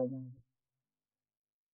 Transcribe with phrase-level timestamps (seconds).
[0.00, 0.39] Carolina